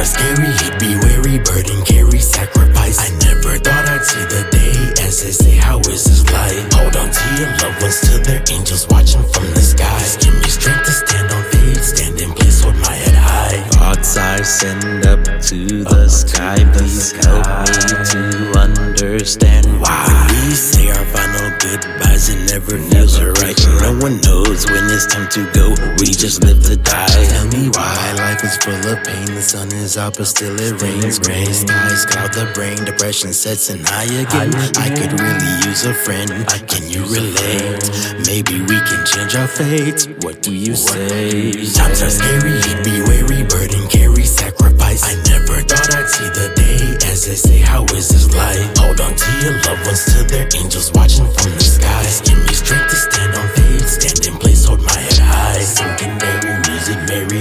[0.00, 0.52] are scary.
[0.80, 2.98] Be wary, burden carry sacrifice.
[2.98, 6.72] I never thought I'd see the day as they say, How is this life?
[6.72, 10.00] Hold on to your loved ones, to their angels watching from the sky.
[10.20, 13.60] Give me strength to stand on faith, stand in place, hold my head high.
[13.76, 17.60] Thoughts I send up to the up sky, to please the help sky.
[17.60, 20.08] me to understand why.
[20.08, 23.58] When we say our final goodbyes, it never feels right.
[23.84, 25.76] No one knows when it's time to go.
[26.00, 27.06] We just live to die.
[27.28, 28.19] Tell me why
[28.60, 29.26] full of pain.
[29.26, 31.18] The sun is out, but still it rains.
[31.18, 32.84] Gray skies cloud the brain.
[32.84, 34.54] Depression sets in high again.
[34.76, 36.30] I could really use a friend.
[36.68, 37.80] Can you relate?
[38.26, 40.08] Maybe we can change our fate.
[40.22, 41.52] What do you say?
[41.72, 42.60] Times are scary.
[42.84, 45.02] Be wary, burden carry sacrifice.
[45.04, 47.08] I never thought I'd see the day.
[47.10, 48.78] As they say, how is this life?
[48.78, 52.20] Hold on to your loved ones, to their angels watching from the skies.
[52.22, 55.99] Give me strength to stand on faith, stand in place, hold my head high.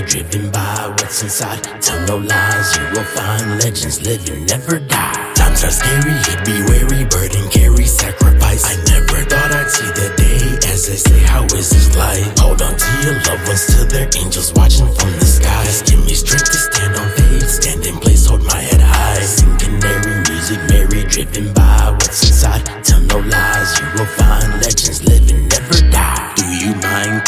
[0.08, 1.61] Driven by what's inside.
[1.81, 5.33] Tell no lies, you will find legends live and never die.
[5.36, 8.66] Times are scary, be wary, burden carry sacrifice.
[8.66, 10.69] I never thought I'd see the day.
[10.72, 12.39] As they say, how is this life?
[12.39, 15.83] Hold on to your loved ones, to their angels watching from the skies.
[15.83, 19.22] Give me strength to stand on faith, stand in place, hold my head high.
[19.22, 22.66] Singing merry music, merry, driven by what's inside.
[22.84, 24.69] Tell no lies, you will find legends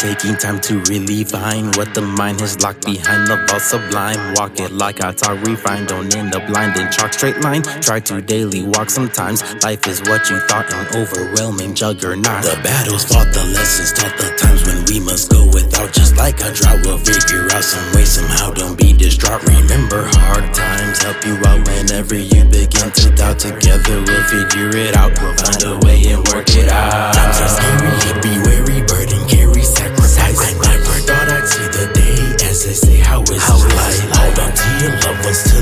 [0.02, 4.34] taking time to really find what the mind has locked behind the vault sublime?
[4.34, 7.62] Walk it like I talk refined, don't end up blind in chalk straight line.
[7.86, 9.44] Try to daily walk sometimes.
[9.62, 12.42] Life is what you thought, an overwhelming juggernaut.
[12.42, 15.94] The battles fought, the lessons taught, the times when we must go without.
[15.94, 18.50] Just like a drought, we'll figure out some way, somehow.
[18.58, 19.44] Don't be distraught.
[19.44, 23.38] Remember, hard times help you out whenever you begin to doubt.
[23.38, 25.14] Together, we'll figure it out.
[25.22, 25.38] We'll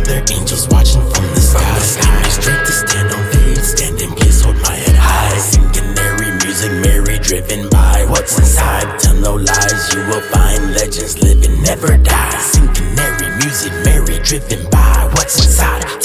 [0.09, 1.95] their angels watching from the skies.
[1.97, 5.37] Give me strength to stand on faith, stand in place, hold my head high.
[5.95, 8.99] Merry music, merry, driven by what's inside.
[8.99, 12.41] Tell no lies, you will find legends live and never die.
[12.95, 15.98] Merry music, merry, driven by what's inside.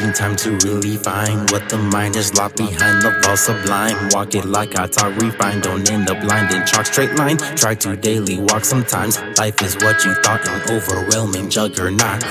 [0.00, 4.08] Taking time to really find what the mind is locked behind the vault sublime?
[4.12, 7.36] Walk it like I talk refined, don't end up blind in chalk straight line.
[7.56, 9.20] Try to daily walk sometimes.
[9.38, 12.22] Life is what you thought, an overwhelming juggernaut.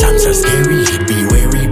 [0.00, 1.66] Times are scary, be wary,